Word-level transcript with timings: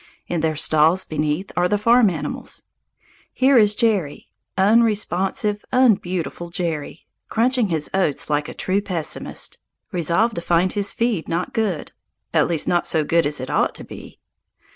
In 0.25 0.41
their 0.41 0.55
stalls 0.55 1.05
beneath 1.05 1.51
are 1.55 1.67
the 1.69 1.77
farm 1.77 2.09
animals. 2.09 2.63
Here 3.31 3.55
is 3.59 3.75
Jerry, 3.75 4.31
unresponsive, 4.57 5.63
unbeautiful 5.71 6.49
Jerry, 6.49 7.05
crunching 7.29 7.67
his 7.67 7.87
oats 7.93 8.27
like 8.27 8.49
a 8.49 8.55
true 8.55 8.81
pessimist, 8.81 9.59
resolved 9.91 10.33
to 10.37 10.41
find 10.41 10.73
his 10.73 10.91
feed 10.91 11.27
not 11.27 11.53
good 11.53 11.91
at 12.33 12.47
least 12.47 12.67
not 12.67 12.87
so 12.87 13.03
good 13.03 13.27
as 13.27 13.39
it 13.39 13.51
ought 13.51 13.75
to 13.75 13.83
be. 13.83 14.17